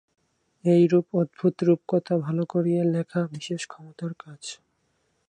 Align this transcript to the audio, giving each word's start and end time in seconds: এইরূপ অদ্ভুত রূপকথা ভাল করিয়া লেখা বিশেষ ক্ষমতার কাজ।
এইরূপ 0.63 1.07
অদ্ভুত 1.15 1.55
রূপকথা 1.63 2.15
ভাল 2.17 2.37
করিয়া 2.45 2.83
লেখা 2.95 3.21
বিশেষ 3.33 3.61
ক্ষমতার 3.67 4.11
কাজ। 4.23 4.41